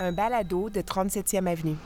[0.00, 1.76] un balado de 37e Avenue.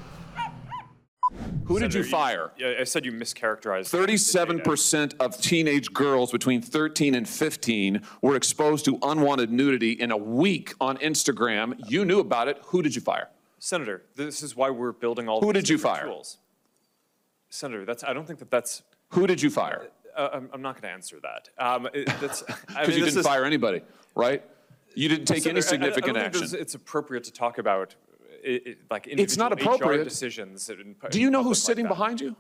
[1.67, 2.51] Who did you fire?
[2.59, 3.91] Yeah, I said you mischaracterized.
[3.91, 4.69] the Thirty-seven data.
[4.69, 10.17] percent of teenage girls between thirteen and fifteen were exposed to unwanted nudity in a
[10.17, 11.81] week on Instagram.
[11.89, 12.59] You knew about it.
[12.67, 13.29] Who did you fire?
[13.59, 15.41] Senator, this is why we're building all.
[15.41, 16.07] Who these did you different fire?
[16.07, 16.39] Tools.
[17.49, 18.05] Senator, that's.
[18.05, 18.83] I don't think that that's.
[19.11, 19.89] Who did you fire?
[20.15, 21.49] Uh, I'm, I'm not going to answer that.
[21.57, 22.43] Um, it, that's.
[22.49, 22.53] I
[22.83, 23.81] Because mean, you didn't is- fire anybody,
[24.15, 24.43] right?
[24.95, 26.61] You didn't take any Senator, I- I- I don't significant think action.
[26.61, 27.95] It's appropriate to talk about,
[28.47, 30.05] i- i- like It's not individual HR appropriate.
[30.05, 30.69] decisions.
[30.71, 31.89] in pu- Do you in know public who's like sitting that.
[31.91, 32.37] behind you?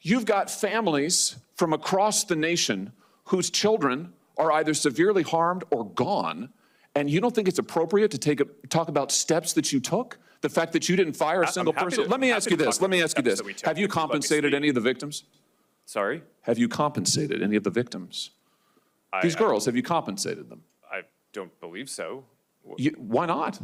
[0.00, 2.92] You've got families from across the nation
[3.24, 6.50] whose children are either severely harmed or gone,
[6.94, 10.18] and you don't think it's appropriate to take a, talk about steps that you took?
[10.42, 12.04] The fact that you didn't fire a I'm single happy person?
[12.04, 12.80] to- Let me ask you to this.
[12.80, 13.38] Let me ask you steps this.
[13.38, 13.66] that we took.
[13.66, 14.56] Have you me compensated speak.
[14.56, 15.24] any of the victims?
[15.86, 18.30] Sorry, Have you compensated any of the victims?
[19.12, 20.62] I- These I- girls, have you compensated them?
[21.36, 22.24] Don't believe so.
[22.78, 23.60] You, why not?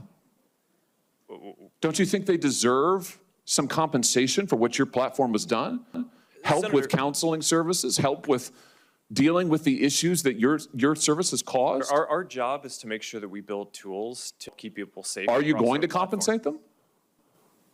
[1.80, 5.86] Don't you think they deserve some compensation for what your platform has done?
[6.44, 8.52] Help with counseling services, help with
[9.10, 11.90] dealing with the issues that your, your services caused?
[11.90, 15.30] Our, our job is to make sure that we build tools to keep people safe.
[15.30, 16.10] Are you going to platform.
[16.10, 16.58] compensate them?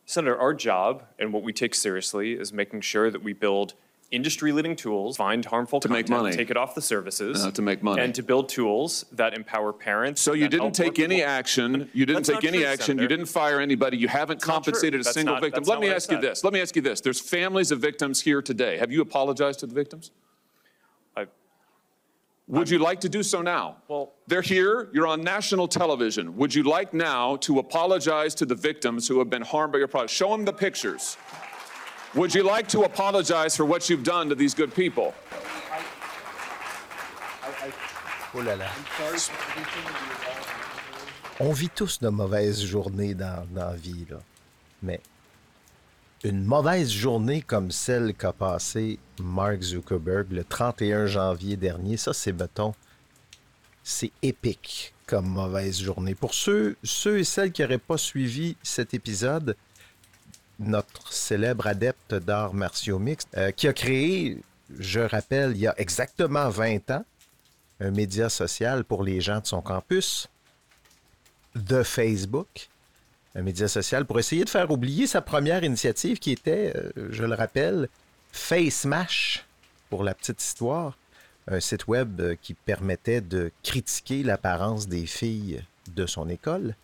[0.07, 3.75] Senator, our job and what we take seriously is making sure that we build
[4.11, 6.37] industry-leading tools, find harmful To make content, money.
[6.37, 8.01] take it off the services, Uh, to make money.
[8.01, 10.23] and to build tools that empower parents.
[10.23, 12.45] So you that didn't help take working any mo- action, you didn't That's take not
[12.55, 13.09] any true, action, you Senator.
[13.09, 14.53] didn't fire anybody, you haven't not true.
[14.55, 15.61] compensated a That's single not- victim.
[15.61, 16.23] that's Let not me what I ask you said.
[16.25, 17.01] this, let me ask you this.
[17.03, 18.79] There's families of victims here today.
[18.79, 20.11] Have you apologized to the victims?
[21.15, 21.27] I-
[22.47, 23.77] Would you like to do so now?
[23.89, 26.35] Well- They're here, you're on national television.
[26.39, 29.89] Would you like now to apologize to the victims who have been harmed by your
[29.89, 30.13] product?
[30.15, 31.19] Show them the pictures.
[32.15, 35.13] Would you like to apologize for what you've done to these good people?
[38.35, 38.67] Oh là là.
[41.41, 44.19] On vit tous de mauvaises journées dans, dans la vie, là.
[44.83, 45.01] Mais
[46.25, 52.33] une mauvaise journée comme celle qu'a passée Mark Zuckerberg le 31 janvier dernier, ça, c'est,
[52.33, 52.75] mettons,
[53.83, 56.15] c'est épique comme mauvaise journée.
[56.15, 59.57] Pour ceux, ceux et celles qui n'auraient pas suivi cet épisode,
[60.59, 64.39] notre célèbre adepte d'arts martiaux mixtes, euh, qui a créé,
[64.79, 67.05] je rappelle, il y a exactement 20 ans,
[67.81, 70.29] un média social pour les gens de son campus,
[71.55, 72.69] de Facebook,
[73.35, 77.25] un média social pour essayer de faire oublier sa première initiative qui était, euh, je
[77.25, 77.89] le rappelle,
[78.33, 79.47] FaceMash,
[79.91, 80.99] pour la petite histoire,
[81.47, 85.63] un site web euh, qui permettait de critiquer l'apparence des filles
[85.95, 86.75] de son école.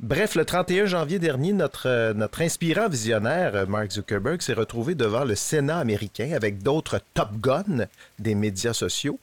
[0.00, 5.24] Bref, le 31 janvier dernier, notre, euh, inspirant visionnaire, euh, Mark Zuckerberg, s'est retrouvé devant
[5.24, 7.88] le Sénat américain avec d'autres Top Gun
[8.20, 9.18] des médias sociaux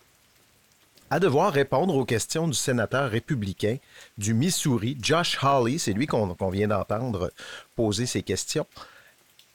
[1.10, 3.78] à devoir répondre aux questions du sénateur républicain
[4.18, 7.32] du Missouri, Josh Hawley, c'est lui qu'on vient d'entendre
[7.76, 8.66] poser ces questions,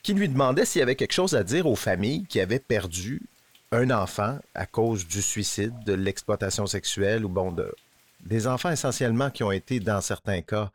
[0.02, 3.20] qui lui demandait s'il y avait quelque chose à dire aux familles qui avaient perdu
[3.72, 7.70] un enfant à cause du suicide, de l'exploitation sexuelle ou bon, de,
[8.24, 10.70] des enfants essentiellement qui ont été, dans certains cas,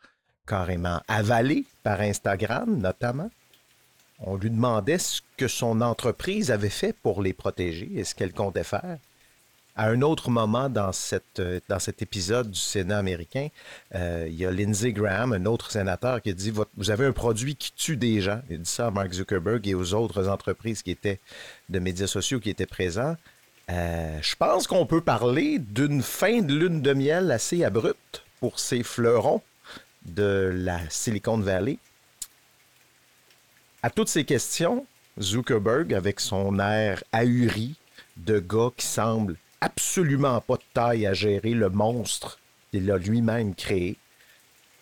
[0.45, 3.29] carrément avalés par Instagram, notamment.
[4.19, 8.33] On lui demandait ce que son entreprise avait fait pour les protéger et ce qu'elle
[8.33, 8.97] comptait faire.
[9.77, 11.41] À un autre moment dans, cette,
[11.79, 13.49] cet épisode du Sénat américain,
[13.93, 17.57] euh, il y a Lindsey Graham, un autre sénateur, qui dit Vous avez un produit
[17.57, 18.41] qui tue des gens.
[18.49, 21.19] Il dit ça à Mark Zuckerberg et aux autres entreprises qui étaient
[21.67, 23.17] de médias sociaux qui étaient présents.
[23.69, 28.59] Euh, je pense qu'on peut parler d'une fin de lune de miel assez abrupte pour
[28.59, 29.41] ces fleurons
[30.05, 31.77] de la Silicon Valley.
[33.83, 34.85] À toutes ces questions,
[35.19, 37.75] Zuckerberg, avec son air ahuri
[38.17, 42.39] de gars qui semble absolument pas de taille à gérer le monstre
[42.71, 43.97] qu'il a lui-même créé,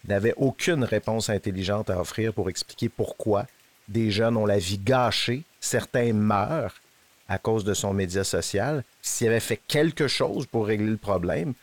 [0.07, 3.45] n'avait aucune réponse intelligente à offrir pour expliquer pourquoi
[3.87, 6.75] des jeunes ont la vie gâchée, certains meurent
[7.27, 8.83] à cause de son média social.
[9.01, 11.53] S'il avait fait quelque chose pour régler le problème,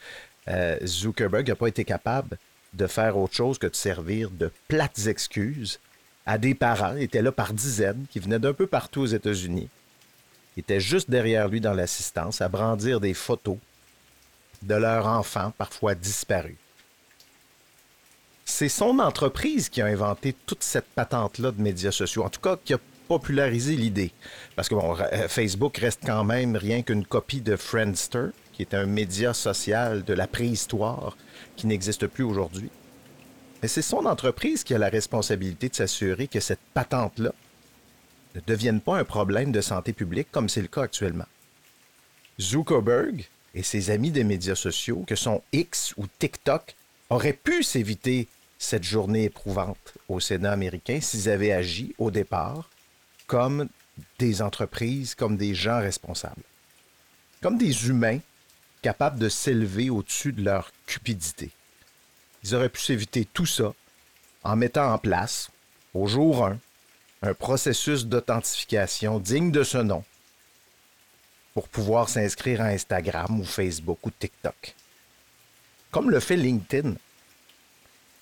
[0.49, 2.39] euh, Zuckerberg n'a pas été capable
[2.75, 5.81] de faire autre chose que de servir de plates excuses
[6.27, 9.69] à des parents, ils étaient là par dizaines, qui venaient d'un peu partout aux États-Unis,
[10.57, 13.57] Ils étaient juste derrière lui dans l'assistance, à brandir des photos
[14.63, 16.57] de leurs enfants, parfois disparus.
[18.45, 22.57] C'est son entreprise qui a inventé toute cette patente-là de médias sociaux, en tout cas
[22.63, 22.79] qui a
[23.09, 24.13] popularisé l'idée.
[24.55, 28.87] Parce que euh, Facebook reste quand même rien qu'une copie de Friendster, qui est un
[28.87, 31.17] média social de la préhistoire
[31.57, 32.71] qui n'existe plus aujourd'hui.
[33.63, 37.33] Mais c'est son entreprise qui a la responsabilité de s'assurer que cette patente-là
[38.35, 41.27] ne devienne pas un problème de santé publique comme c'est le cas actuellement.
[42.41, 46.75] Zuckerberg et ses amis des médias sociaux, que sont X ou TikTok,
[47.11, 48.29] auraient pu s'éviter
[48.59, 52.71] cette journée éprouvante au Sénat américain s'ils avaient agi au départ
[53.27, 53.69] comme
[54.19, 56.43] des entreprises, comme des gens responsables,
[57.43, 58.19] comme des humains
[58.83, 61.51] capables de s'élever au-dessus de leur cupidité.
[62.43, 63.73] Ils auraient pu s'éviter tout ça
[64.43, 65.51] en mettant en place,
[65.95, 66.59] au jour 1,
[67.23, 70.05] un processus d'authentification digne de ce nom
[71.53, 74.75] pour pouvoir s'inscrire à Instagram ou Facebook ou TikTok.
[75.91, 76.95] Comme le fait LinkedIn.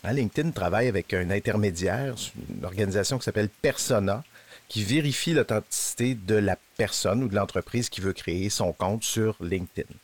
[0.05, 2.15] Hein, LinkedIn travaille avec un intermédiaire,
[2.49, 4.25] une organisation qui s'appelle Persona,
[4.69, 9.37] qui vérifie l'authenticité de la personne ou de l'entreprise qui veut créer son compte sur
[9.41, 9.95] LinkedIn.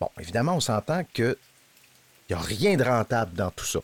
[0.00, 1.36] Bon, évidemment, on s'entend qu'il
[2.30, 3.80] n'y a rien de rentable dans tout ça.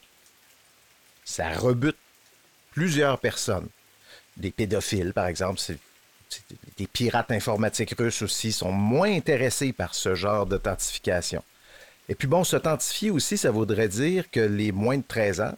[1.25, 1.97] Ça rebute
[2.73, 3.69] plusieurs personnes.
[4.37, 5.61] Des pédophiles, par exemple,
[6.77, 11.43] des pirates informatiques russes aussi sont moins intéressés par ce genre d'authentification.
[12.09, 15.55] Et puis bon, s'authentifier aussi, ça voudrait dire que les moins de 13 ans,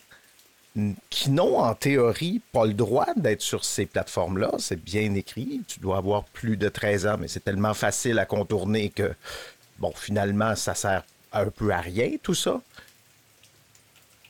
[1.11, 5.81] qui n'ont en théorie pas le droit d'être sur ces plateformes-là, c'est bien écrit, tu
[5.81, 9.13] dois avoir plus de 13 ans, mais c'est tellement facile à contourner que,
[9.79, 12.61] bon, finalement, ça sert un peu à rien, tout ça.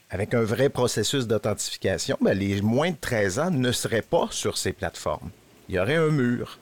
[0.09, 4.57] Avec un vrai processus d'authentification, ben, les moins de 13 ans ne seraient pas sur
[4.57, 5.29] ces plateformes
[5.69, 6.57] il y aurait un mur.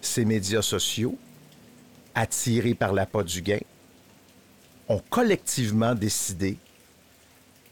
[0.00, 1.16] Ces médias sociaux,
[2.14, 3.60] attirés par l'appât du gain,
[4.88, 6.56] ont collectivement décidé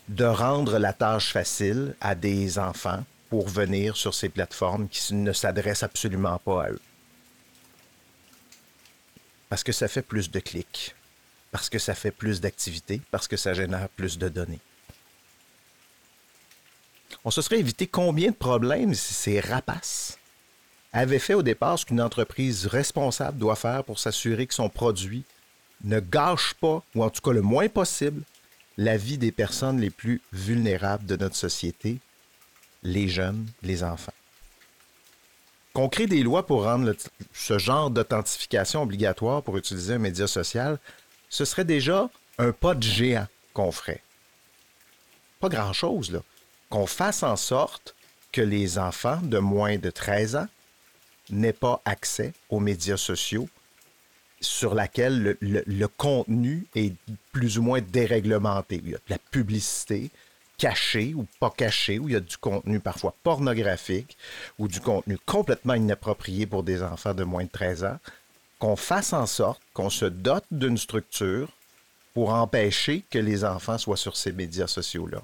[0.09, 5.33] de rendre la tâche facile à des enfants pour venir sur ces plateformes qui ne
[5.33, 6.81] s'adressent absolument pas à eux.
[9.51, 10.95] Parce que ça fait plus de clics,
[11.51, 14.61] parce que ça fait plus d'activités, parce que ça génère plus de données.
[17.25, 20.19] On se serait évité combien de problèmes si ces rapaces
[20.93, 25.25] avaient fait au départ ce qu'une entreprise responsable doit faire pour s'assurer que son produit
[25.83, 28.23] ne gâche pas, ou en tout cas le moins possible,
[28.79, 31.99] la vie des personnes les plus vulnérables de notre société,
[32.83, 34.13] les jeunes, les enfants.
[35.73, 36.95] Qu'on crée des lois pour rendre
[37.33, 40.79] ce genre d'authentification obligatoire pour utiliser un média social,
[41.29, 44.03] ce serait déjà un pas de géant qu'on ferait.
[45.39, 46.21] Pas grand-chose, là
[46.71, 47.95] qu'on fasse en sorte
[48.33, 50.49] que les enfants de moins de 13 ans
[51.31, 53.49] n'aient pas accès aux médias sociaux
[54.41, 56.95] sur lesquels le, contenu est
[57.33, 58.81] plus ou moins déréglementé.
[58.83, 60.11] Il y a de la publicité
[60.61, 64.17] cachée ou pas cachée, où il y a du contenu parfois pornographique
[64.59, 67.99] ou du contenu complètement inapproprié pour des enfants de moins de 13 ans,
[68.59, 71.49] qu'on fasse en sorte qu'on se dote d'une structure
[72.13, 75.23] pour empêcher que les enfants soient sur ces médias sociaux-là.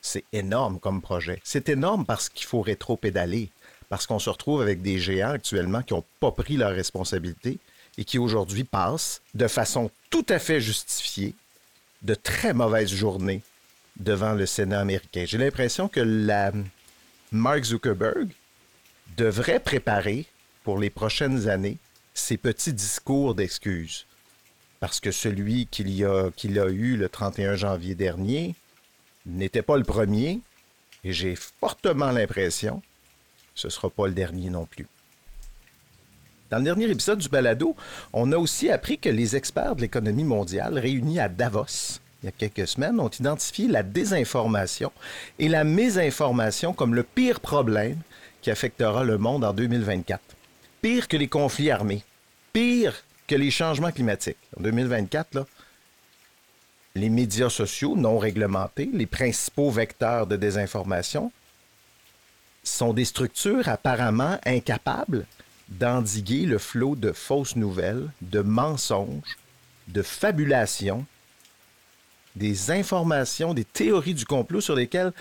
[0.00, 1.40] C'est énorme comme projet.
[1.42, 3.50] C'est énorme parce qu'il faut rétro-pédaler,
[3.88, 7.58] parce qu'on se retrouve avec des géants actuellement qui n'ont pas pris leurs responsabilités
[7.98, 11.34] et qui aujourd'hui passent de façon tout à fait justifiée
[12.02, 13.42] de très mauvaises journées
[13.96, 15.24] devant le Sénat américain.
[15.26, 16.52] J'ai l'impression que la
[17.32, 18.30] Mark Zuckerberg
[19.16, 20.26] devrait préparer
[20.64, 21.78] pour les prochaines années
[22.14, 24.06] ses petits discours d'excuses.
[24.78, 28.54] Parce que celui qu'il a, qu'il a eu le 31 janvier dernier,
[29.26, 30.40] n'était pas le premier
[31.04, 34.86] et j'ai fortement l'impression que ce ne sera pas le dernier non plus.
[36.50, 37.76] Dans le dernier épisode du balado,
[38.12, 42.28] on a aussi appris que les experts de l'économie mondiale réunis à Davos il y
[42.28, 44.92] a quelques semaines ont identifié la désinformation
[45.38, 47.98] et la mésinformation comme le pire problème
[48.42, 50.20] qui affectera le monde en 2024.
[50.82, 52.04] Pire que les conflits armés,
[52.52, 52.94] pire
[53.26, 54.36] que les changements climatiques.
[54.58, 55.46] En 2024, là,
[56.94, 61.32] les médias sociaux non réglementés, les principaux vecteurs de désinformation,
[62.62, 65.24] sont des structures apparemment incapables
[65.70, 69.38] d'endiguer le flot de fausses nouvelles, de mensonges,
[69.88, 71.06] de fabulations,
[72.36, 75.12] des informations, des théories du complot sur lesquelles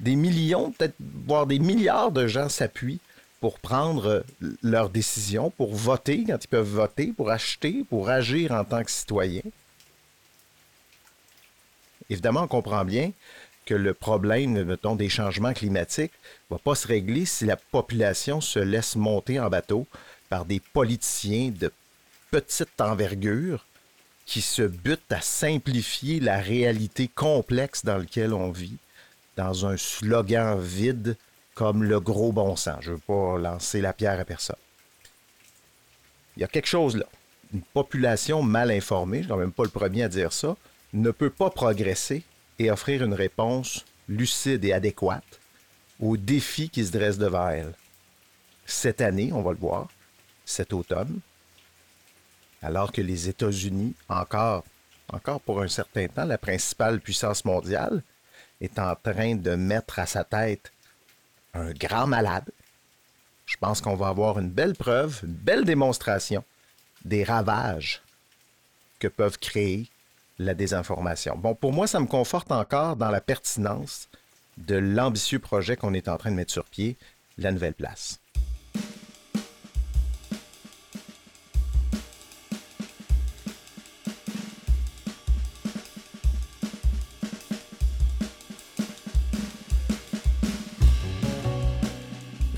[0.00, 3.00] des millions, peut-être voire des milliards de gens s'appuient
[3.40, 4.24] pour prendre
[4.62, 8.90] leurs décisions, pour voter quand ils peuvent voter, pour acheter, pour agir en tant que
[8.90, 9.42] citoyens.
[12.08, 13.12] Évidemment, on comprend bien
[13.66, 16.12] que le problème, mettons, des changements climatiques
[16.50, 19.86] ne va pas se régler si la population se laisse monter en bateau
[20.28, 21.72] par des politiciens de
[22.30, 23.64] petite envergure
[24.26, 28.78] qui se butent à simplifier la réalité complexe dans laquelle on vit
[29.36, 31.16] dans un slogan vide
[31.54, 32.78] comme le gros bon sens.
[32.80, 34.56] Je ne veux pas lancer la pierre à personne.
[36.36, 37.06] Il y a quelque chose là.
[37.52, 40.56] Une population mal informée, je ne suis même pas le premier à dire ça,
[40.94, 42.22] ne peut pas progresser
[42.58, 45.40] et offrir une réponse lucide et adéquate
[46.00, 47.74] aux défis qui se dressent devant elle.
[48.66, 49.88] Cette année, on va le voir,
[50.44, 51.20] cet automne,
[52.60, 54.64] alors que les États-Unis, encore
[55.12, 58.02] encore pour un certain temps, la principale puissance mondiale,
[58.60, 60.72] est en train de mettre à sa tête
[61.54, 62.50] un grand malade.
[63.44, 66.42] Je pense qu'on va avoir une belle preuve, une belle démonstration
[67.04, 68.00] des ravages
[68.98, 69.88] que peuvent créer
[70.38, 71.36] la désinformation.
[71.36, 74.08] Bon, pour moi, ça me conforte encore dans la pertinence
[74.58, 76.96] de l'ambitieux projet qu'on est en train de mettre sur pied,
[77.38, 78.18] la nouvelle place.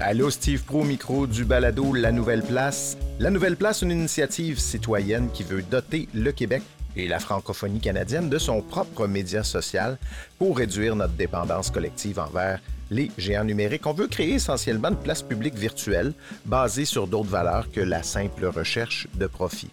[0.07, 2.99] Allô, Steve Pro, micro du balado La Nouvelle Place.
[3.19, 6.63] La Nouvelle Place, une initiative citoyenne qui veut doter le Québec
[6.97, 9.99] et la francophonie canadienne de son propre média social
[10.39, 12.61] pour réduire notre dépendance collective envers
[12.91, 13.87] les géants numériques.
[13.87, 16.13] On veut créer essentiellement une place publique virtuelle
[16.45, 19.71] basée sur d'autres valeurs que la simple recherche de profit.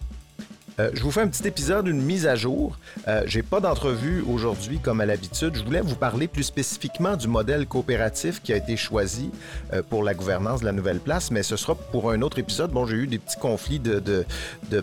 [0.80, 2.78] Euh, je vous fais un petit épisode, une mise à jour.
[3.08, 5.54] Euh, J'ai pas d'entrevue aujourd'hui comme à l'habitude.
[5.54, 9.30] Je voulais vous parler plus spécifiquement du modèle coopératif qui a été choisi
[9.72, 12.70] euh, pour la gouvernance de la nouvelle place, mais ce sera pour un autre épisode.
[12.70, 14.24] Bon, j'ai eu des petits conflits de,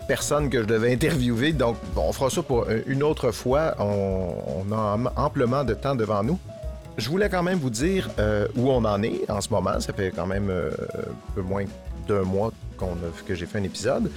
[0.06, 3.74] personnes que je devais interviewer, donc on fera ça pour une autre fois.
[3.78, 6.38] On, a amplement de temps devant nous.
[6.96, 9.80] Je voulais quand même vous dire euh, où on en est en ce moment.
[9.80, 11.64] Ça fait quand même un peu moins
[12.06, 12.52] d'un mois
[13.26, 14.10] que j'ai fait un épisode.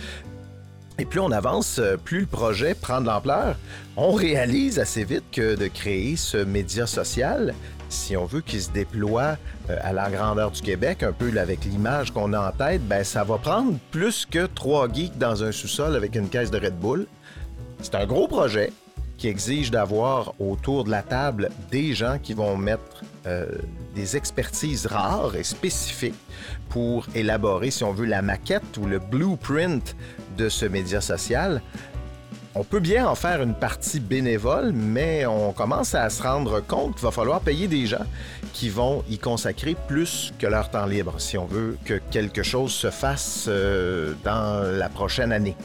[1.00, 3.58] Et plus on avance, euh, plus le projet prend de l'ampleur.
[3.98, 7.56] On réalise assez vite que de créer ce média social,
[7.90, 9.38] si on veut qu'il se déploie
[9.70, 13.04] euh, à la grandeur du Québec, un peu avec l'image qu'on a en tête, ben
[13.04, 16.78] ça va prendre plus que trois geeks dans un sous-sol avec une caisse de Red
[16.78, 17.08] Bull.
[17.82, 18.72] C'est un gros projet
[19.18, 23.46] qui exige d'avoir autour de la table des gens qui vont mettre euh,
[23.96, 26.14] des expertises rares et spécifiques
[26.70, 29.96] pour élaborer, si on veut, la maquette ou le blueprint
[30.36, 31.62] de ce média social.
[32.56, 36.94] On peut bien en faire une partie bénévole, mais on commence à se rendre compte
[36.94, 38.06] qu'il va falloir payer des gens
[38.54, 42.72] qui vont y consacrer plus que leur temps libre, si on veut que quelque chose
[42.72, 45.56] se fasse euh, dans la prochaine année.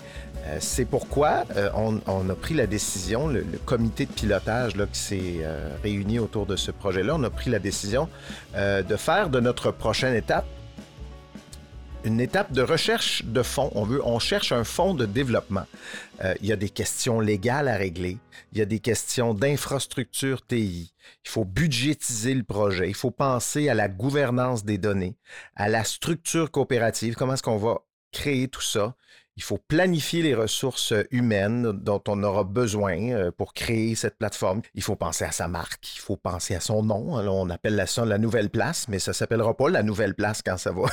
[0.47, 5.47] Euh, c'est pourquoi euh, on, a pris la décision, le, comité de pilotage qui s'est
[5.83, 8.09] réuni autour de ce projet-là, on a pris la décision
[8.57, 10.47] de faire de notre prochaine étape
[12.05, 13.71] une étape de recherche de fonds.
[13.75, 15.67] On, veut, on cherche un fonds de développement.
[16.25, 18.19] Euh, il y a des questions légales à régler.
[18.53, 20.93] Il y a des questions d'infrastructure TI.
[21.25, 22.89] Il faut budgétiser le projet.
[22.89, 25.17] Il faut penser à la gouvernance des données,
[25.57, 27.15] à la structure coopérative.
[27.15, 27.79] Comment est-ce qu'on va
[28.13, 28.95] créer tout ça?
[29.39, 34.63] Il faut planifier les ressources humaines dont on aura besoin euh, pour créer cette plateforme.
[34.75, 37.15] Il faut penser à sa marque, il faut penser à son nom.
[37.15, 40.73] On appelle ça la nouvelle place, mais ça s'appellera pas la nouvelle place quand ça
[40.73, 40.89] va,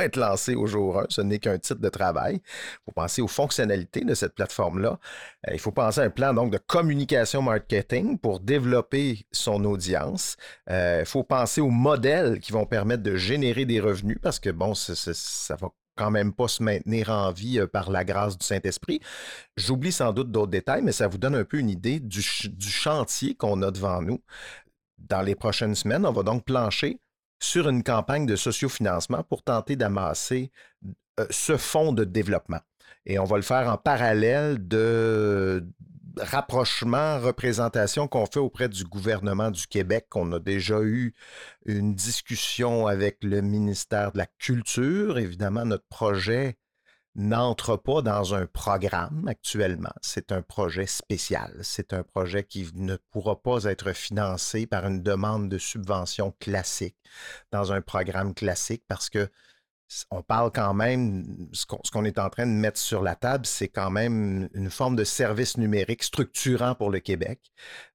[0.04, 1.06] être lancé au jour 1.
[1.10, 2.40] Ce n'est qu'un titre de travail.
[2.42, 4.98] Il faut penser aux fonctionnalités de cette plateforme-là.
[5.46, 10.36] Euh, il faut penser à un plan donc de communication marketing pour développer son audience.
[10.70, 14.50] Euh, il faut penser aux modèles qui vont permettre de générer des revenus parce que
[14.50, 18.46] bon, ça va quand même pas se maintenir en vie euh, par la grâce du
[18.46, 19.00] Saint-Esprit.
[19.56, 22.50] J'oublie sans doute d'autres détails, mais ça vous donne un peu une idée du, ch
[22.50, 24.22] du chantier qu'on a devant nous.
[24.98, 27.00] Dans les prochaines semaines, on va donc plancher
[27.40, 30.50] sur une campagne de sociofinancement pour tenter d'amasser
[31.20, 32.60] euh, ce fonds de développement.
[33.04, 35.64] Et on va le faire en parallèle de,
[36.18, 40.06] rapprochement, représentation qu'on fait auprès du gouvernement du Québec.
[40.14, 41.14] On a déjà eu
[41.64, 45.18] une discussion avec le ministère de la Culture.
[45.18, 46.56] Évidemment, notre projet
[47.16, 49.92] n'entre pas dans un programme actuellement.
[50.02, 51.56] C'est un projet spécial.
[51.62, 56.96] C'est un projet qui ne pourra pas être financé par une demande de subvention classique
[57.52, 59.30] dans un programme classique parce que
[60.10, 63.46] on parle quand même, ce qu'on qu est en train de mettre sur la table,
[63.46, 67.40] c'est quand même une forme de service numérique structurant pour le Québec,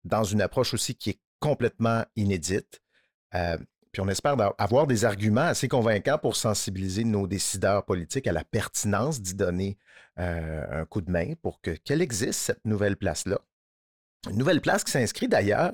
[0.04, 2.82] dans une approche aussi qui est complètement inédite.
[3.36, 3.58] Euh,
[3.92, 8.46] puis on espère avoir des arguments assez convaincants pour sensibiliser nos décideurs politiques à la
[8.46, 9.78] pertinence d'y donner
[10.18, 13.40] euh, un coup de main pour que qu'elle existe, cette nouvelle place-là.
[14.30, 15.74] Une nouvelle place qui s'inscrit d'ailleurs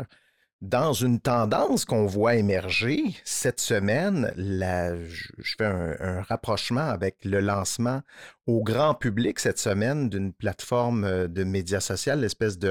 [0.61, 8.01] dans une tendance qu'on voit émerger cette semaine, je fais un, rapprochement avec le lancement
[8.47, 12.69] au grand public cette semaine d'une plateforme euh, de médias sociaux, l'espèce de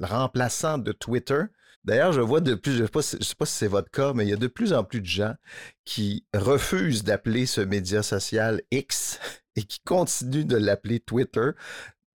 [0.00, 1.42] remplaçant de Twitter.
[1.84, 2.86] D'ailleurs, je vois de plus, je ne
[3.22, 5.06] sais pas si c'est votre cas, mais il y a de plus en plus de
[5.06, 5.34] gens
[5.84, 9.18] qui refusent d'appeler ce média social X
[9.56, 11.50] et qui continuent de l'appeler Twitter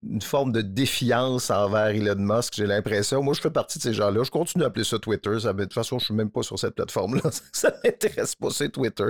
[0.04, 3.24] une forme de défiance envers Elon Musk, j'ai l'impression.
[3.24, 4.24] Moi, je fais partie de ces gens-là.
[4.24, 5.40] Je continue à appeler ça Twitter.
[5.40, 7.22] Ça, de toute façon, je suis même pas sur cette plateforme-là.
[7.54, 9.10] Ça m'intéresse pas, c'est Twitter.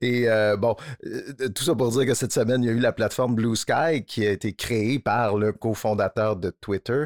[0.00, 2.80] Et euh, bon, euh, tout ça pour dire que cette semaine, il y a eu
[2.80, 7.04] la plateforme Blue Sky qui a été créée par le cofondateur de Twitter,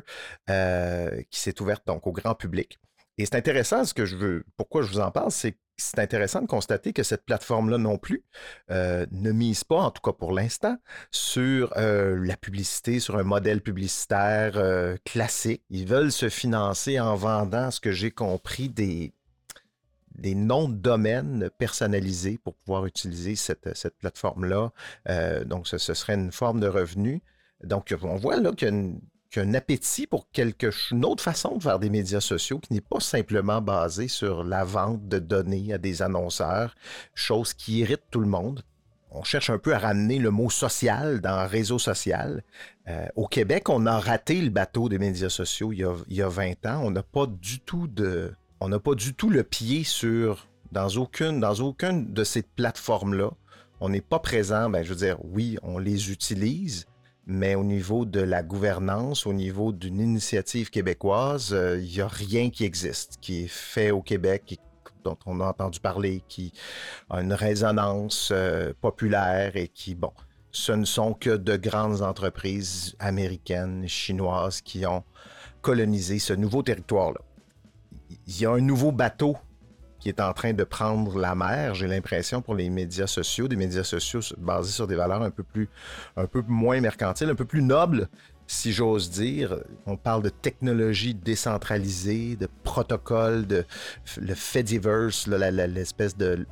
[0.50, 2.78] euh, qui s'est ouverte donc au grand public.
[3.18, 6.42] Et c'est intéressant, ce que je veux, pourquoi je vous en parle, c'est c'est intéressant
[6.42, 8.24] de constater que cette plateforme-là non plus
[8.70, 10.76] euh, ne mise pas, en tout cas pour l'instant,
[11.10, 15.62] sur euh, la publicité, sur un modèle publicitaire euh, classique.
[15.70, 19.12] Ils veulent se financer en vendant, ce que j'ai compris, des,
[20.14, 24.72] des noms de domaine personnalisés pour pouvoir utiliser cette, cette plateforme-là.
[25.44, 27.22] donc, ce, ce, serait une forme de revenu.
[27.64, 29.00] Donc, on voit là qu'il y a une
[29.40, 33.00] un appétit pour quelque une autre façon de faire des médias sociaux qui n'est pas
[33.00, 36.74] simplement basée sur la vente de données à des annonceurs,
[37.14, 38.62] chose qui irrite tout le monde.
[39.10, 42.42] On cherche un peu à ramener le mot social dans réseau social.
[42.88, 46.16] Euh, au Québec, on a raté le bateau des médias sociaux il y a, il
[46.16, 46.80] y a 20 ans.
[46.82, 47.88] On n'a pas du tout
[49.28, 53.30] le pied sur dans aucune, de ces plateformes-là.
[53.80, 54.70] On n'est pas présent.
[54.70, 56.86] Ben, je veux dire, oui, on les utilise,
[57.26, 62.08] mais au niveau de la gouvernance, au niveau d'une initiative québécoise, euh, il n'y a
[62.08, 64.58] rien qui existe, qui est fait au Québec,
[65.04, 66.52] dont on a entendu parler, qui
[67.10, 70.12] a une résonance euh, populaire et qui, bon,
[70.50, 75.04] ce ne sont que de grandes entreprises américaines, chinoises qui ont
[75.60, 77.20] colonisé ce nouveau territoire-là.
[78.26, 79.36] Il y a un nouveau bateau
[80.02, 83.54] qui est en train de prendre la mer, j'ai l'impression, pour les médias sociaux, des
[83.54, 85.68] médias sociaux basés sur des valeurs un peu plus,
[86.16, 88.08] un peu moins mercantiles, un peu plus nobles,
[88.48, 89.60] si j'ose dire.
[89.86, 93.64] On parle de technologie décentralisée, de protocole, de
[94.20, 96.46] le Fediverse, l'espèce de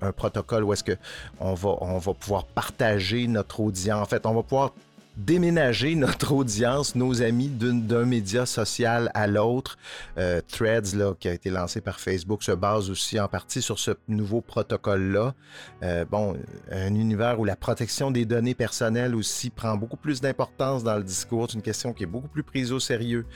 [0.00, 0.96] un protocole où est-ce que
[1.40, 4.00] on va, on va pouvoir partager notre audience.
[4.00, 4.72] En fait, on va pouvoir
[5.18, 9.76] déménager notre audience, nos amis d'un média social à l'autre.
[10.16, 13.78] Euh, Threads, là, qui a été lancé par Facebook, se base aussi en partie sur
[13.78, 15.34] ce nouveau protocole-là.
[15.82, 16.36] Euh, bon,
[16.70, 21.02] un univers où la protection des données personnelles aussi prend beaucoup plus d'importance dans le
[21.04, 21.48] discours.
[21.50, 23.26] C'est une question qui est beaucoup plus prise au sérieux.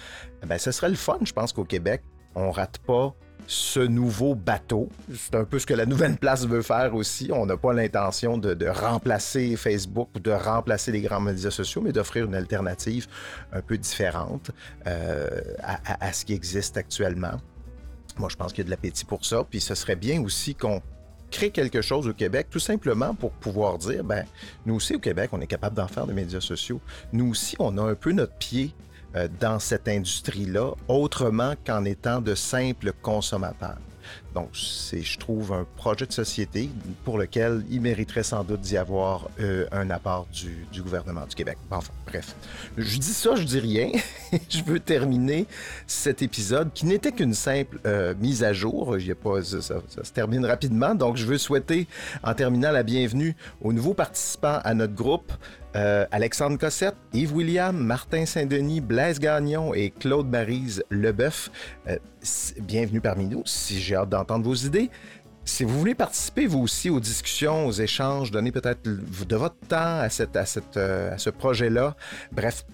[0.43, 2.03] Eh ben, ce serait le fun, je pense qu'au Québec,
[2.35, 3.15] on rate pas
[3.47, 4.89] ce nouveau bateau.
[5.15, 7.31] C'est un peu ce que la nouvelle place veut faire aussi.
[7.33, 11.93] On n'a pas l'intention de, remplacer Facebook ou de remplacer les grands médias sociaux, mais
[11.93, 13.07] d'offrir une alternative
[13.53, 14.51] un peu différente
[14.87, 15.29] euh,
[15.63, 17.41] à, ce qui existe actuellement.
[18.19, 19.45] Moi, je pense qu'il y a de l'appétit pour ça.
[19.49, 20.81] Puis ce serait bien aussi qu'on
[21.31, 24.25] crée quelque chose au Québec, tout simplement pour pouvoir dire, ben,
[24.67, 26.81] nous aussi au Québec, on est capable d'en faire des médias sociaux.
[27.13, 28.75] Nous aussi, on a un peu notre pied
[29.41, 33.79] dans cette industrie-là, autrement qu'en étant de simples consommateurs.
[34.35, 36.71] Donc, c'est, je trouve, un projet de société
[37.05, 41.59] pour lequel il mériterait sans doute d'y avoir euh, un apport du, gouvernement du Québec.
[41.71, 42.35] Enfin, bref.
[42.77, 43.91] Je dis ça, je dis rien.
[44.49, 45.47] je veux terminer
[45.87, 48.99] cet épisode qui n'était qu'une simple euh, mise à jour.
[48.99, 50.95] Il pas, ça, ça, se termine rapidement.
[50.95, 51.87] Donc, je veux souhaiter,
[52.23, 55.33] en terminant, la bienvenue aux nouveaux participants à notre groupe.
[55.75, 61.51] Euh, Alexandre Cossette, Yves William, Martin Saint-Denis, Blaise Gagnon et Claude Marise Leboeuf.
[62.61, 63.43] bienvenue parmi nous.
[63.47, 64.91] Si j'ai hâte d'entendre vos idées.
[65.45, 70.01] Si vous voulez participer, vous aussi, aux discussions, aux échanges, donner peut-être de votre temps
[70.01, 71.97] à, cette, à, cette, euh, à ce projet-là,
[72.31, 72.65] bref,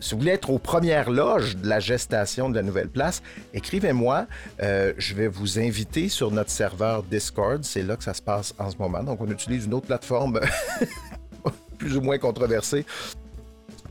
[0.00, 4.26] si vous voulez être aux premières loges de la gestation de la nouvelle place, écrivez-moi.
[4.62, 7.62] Euh, je vais vous inviter sur notre serveur Discord.
[7.64, 9.02] C'est là que ça se passe en ce moment.
[9.02, 10.40] Donc, on utilise une autre plateforme
[11.78, 12.84] plus ou moins controversée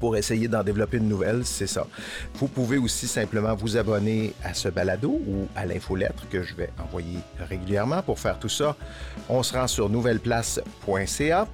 [0.04, 1.88] pour essayer d'en développer une nouvelle, c'est ça.
[2.34, 6.72] Vous pouvez aussi simplement vous abonner à ce balado ou à l'infolettre que je vais
[6.78, 8.02] envoyer régulièrement.
[8.02, 8.76] Pour faire tout ça,
[9.30, 11.48] on se rend sur nouvelleplace.ca.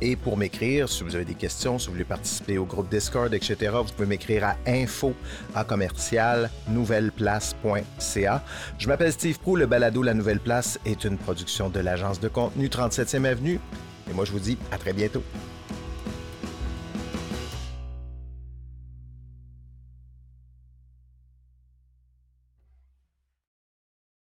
[0.00, 3.34] Et pour m'écrire, si vous avez des questions, si vous voulez participer au groupe Discord,
[3.34, 5.12] etc., vous pouvez m'écrire à info
[5.52, 8.44] à commercial nouvelleplace.ca.
[8.78, 9.56] Je m'appelle Steve Prou.
[9.56, 13.58] Le balado La Nouvelle Place est une production de l'agence de contenu 37e Avenue.
[14.08, 15.24] Et moi, je vous dis à très bientôt.